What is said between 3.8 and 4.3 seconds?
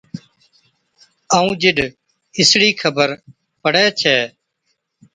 ڇَي